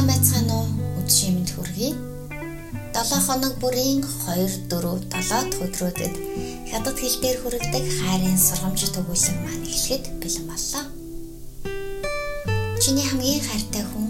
[0.00, 0.68] сайн байцгаана уу?
[0.96, 1.92] Өчигдөр минь төргий.
[2.96, 6.14] 7 хоног бүрийн 2 4 7 дахь өдрүүдэд
[6.72, 10.84] хятад хэл дээр хүрэгдэг хайрын сургамж төгөөлөн маань эхлэхэд бэлэн боллоо.
[12.80, 14.08] Чиний хамгийн хайртай хүн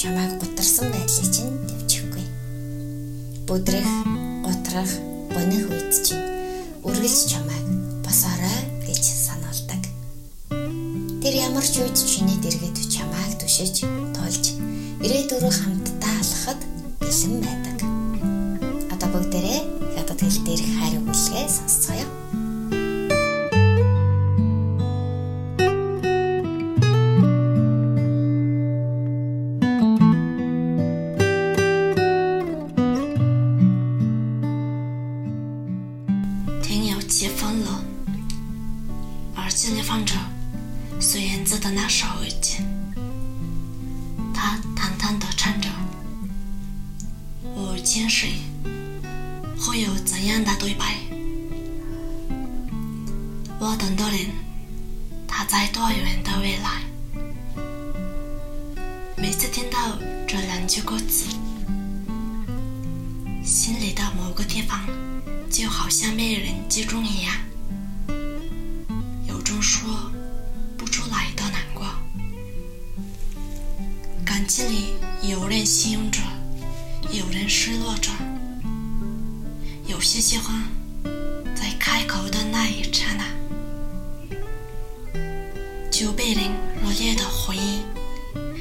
[0.00, 2.24] чамайг гутарсан байдлыг чинь төвчихгүй.
[3.44, 3.92] Бүдрэх,
[4.48, 4.92] гутрах,
[5.36, 6.24] гонох үед чинь
[6.88, 7.66] үргэлж чамайг
[8.00, 9.82] босоорой гэж санаалдаг.
[11.20, 13.84] Тэр ямар ч үед чиний дэргэд чамайг түшиж,
[15.04, 16.60] ирээдүрөө хамтдаа алхахад
[17.00, 17.78] бэлэн байдаг.
[18.94, 19.60] Одоо бүгдээрээ
[19.94, 22.08] хятад хэл дээрх хариу бүлгээ сонсцгоё.
[36.72, 37.12] Thank you.
[41.02, 42.58] 孙燕姿的那首《耳机》，
[44.32, 44.56] 她
[47.82, 48.34] 见谁，
[49.58, 50.96] 会有怎样的对白？
[53.58, 54.26] 我等的人，
[55.26, 56.82] 他在多远的未来？
[59.16, 61.26] 每次听到这两句歌词，
[63.44, 64.86] 心里的某个地方
[65.50, 67.34] 就好像被人击中一样，
[69.26, 69.90] 有种说
[70.78, 71.84] 不出来的难过。
[74.24, 74.94] 感情里
[75.28, 76.20] 有人信用着。
[77.12, 78.10] 有人失落着，
[79.86, 80.62] 有些喜欢
[81.54, 83.26] 在开口的那一刹那
[85.90, 86.44] 就被人
[86.82, 87.82] 热烈的回应；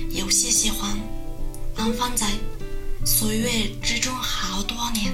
[0.09, 0.91] 有些喜欢
[1.77, 2.27] 安放在
[3.05, 5.13] 岁月之中好多年，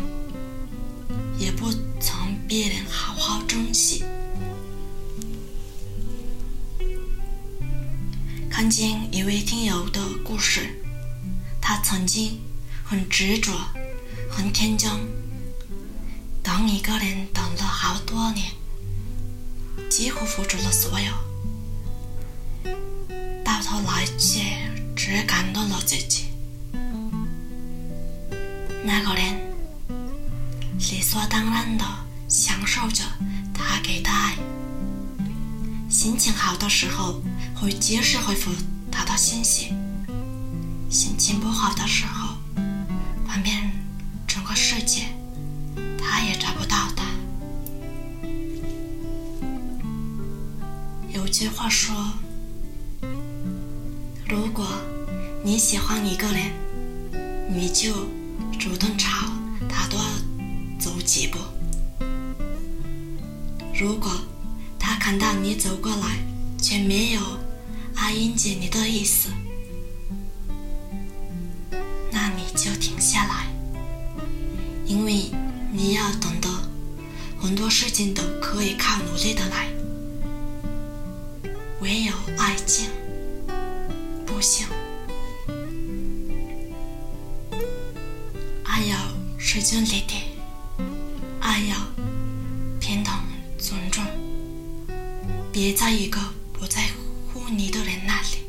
[1.38, 4.04] 也不曾别人好好珍惜。
[8.50, 10.82] 看见一位听友的故事，
[11.62, 12.47] 他曾经。
[12.90, 13.52] 很执着，
[14.32, 14.90] 很天真。
[16.42, 18.54] 等一个人等了好多年，
[19.90, 21.12] 几乎付出了所有，
[23.44, 24.40] 到头来却
[24.96, 26.28] 只感动了自己。
[28.86, 29.38] 那个人
[30.80, 31.84] 理所当然的
[32.30, 33.04] 享受着
[33.54, 34.38] 他给的爱，
[35.90, 37.22] 心情好的时候
[37.54, 38.50] 会及时回复
[38.90, 39.74] 他的信息，
[40.90, 42.27] 心情不好的时候。
[43.38, 43.72] 看遍
[44.26, 45.04] 整个世界，
[46.00, 47.06] 他也找不到他。
[51.14, 51.96] 有句话说
[54.28, 54.66] ：“如果
[55.44, 56.52] 你喜欢一个人，
[57.56, 58.08] 你就
[58.58, 59.28] 主动朝
[59.70, 60.00] 他多
[60.80, 61.38] 走几步；
[63.72, 64.12] 如果
[64.80, 66.18] 他看到你走过来，
[66.60, 67.22] 却没有
[67.94, 69.30] 爱迎接你的意思。”
[73.00, 73.48] 下来，
[74.86, 75.32] 因为
[75.72, 76.50] 你要懂得，
[77.40, 79.68] 很多事情都可以靠努力的来，
[81.80, 82.90] 唯有爱情
[84.26, 84.68] 不行。
[88.64, 88.98] 爱要
[89.38, 90.16] 势均力敌，
[91.40, 91.76] 爱要
[92.80, 93.14] 平等
[93.58, 94.04] 尊重，
[95.52, 96.20] 别在一个
[96.54, 96.90] 不在
[97.32, 98.40] 乎你的人那里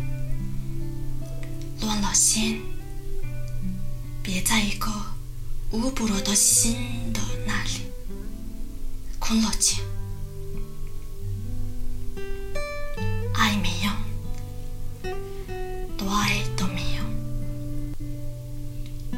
[1.82, 2.60] 乱了心。
[4.30, 4.92] 别在一个
[5.70, 6.76] 无不落的心
[7.14, 7.80] 的那里
[9.18, 9.82] 困了情，
[13.32, 13.90] 爱没用，
[15.96, 17.06] 多爱都没用，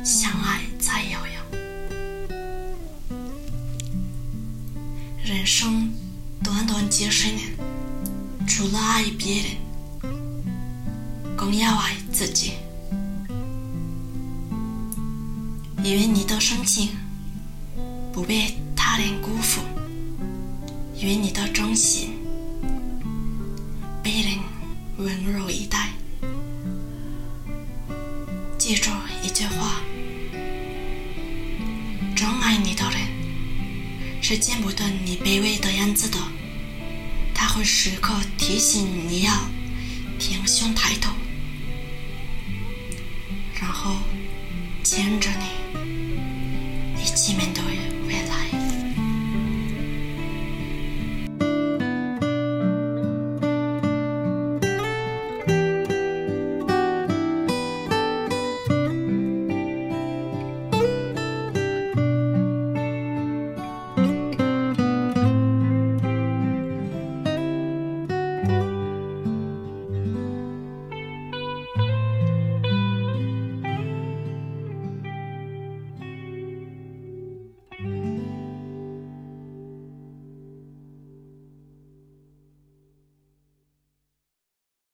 [0.04, 1.34] 相爱才有用。
[5.24, 5.92] 人生
[6.40, 7.48] 短短几十年，
[8.46, 9.56] 除了爱别人，
[11.36, 12.52] 更要爱自己。
[15.82, 16.90] 因为你的深情
[18.12, 19.60] 不被他人辜负，
[20.94, 22.10] 因为你的忠心
[24.02, 24.38] 被人
[24.98, 25.88] 温柔以待。
[28.58, 28.90] 记住
[29.24, 29.80] 一句话：
[32.14, 33.00] 真爱你的人
[34.22, 36.18] 是见不得你卑微的样子的，
[37.34, 39.32] 他会时刻提醒你要
[40.18, 41.10] 挺胸抬头，
[43.58, 43.96] 然后
[44.82, 45.79] 牵着你。